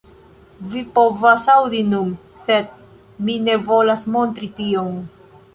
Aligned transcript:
Vi 0.71 0.79
povas 0.95 1.43
aŭdi 1.57 1.83
nun, 1.91 2.09
sed 2.47 2.73
mi 3.29 3.37
ne 3.49 3.61
volas 3.71 4.11
montri 4.17 4.51
tion. 4.63 5.01